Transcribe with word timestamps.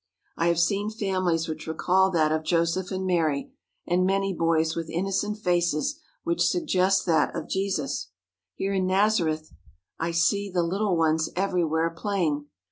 I 0.35 0.47
have 0.47 0.57
seen 0.59 0.89
families 0.89 1.47
which 1.47 1.67
recall 1.67 2.09
that 2.09 2.31
of 2.31 2.43
Joseph 2.43 2.89
and 2.89 3.05
Mary, 3.05 3.53
and 3.85 4.03
many 4.03 4.33
boys 4.33 4.75
with 4.75 4.89
innocent 4.89 5.37
faces 5.37 5.99
which 6.23 6.41
suggest 6.41 7.05
that 7.05 7.35
of 7.35 7.47
Jesus. 7.47 8.07
Here 8.55 8.73
in 8.73 8.87
Nazareth 8.87 9.53
I 9.99 10.09
see 10.09 10.49
the 10.49 10.63
little 10.63 10.97
ones 10.97 11.29
everywhere 11.35 11.91
playing. 11.91 12.47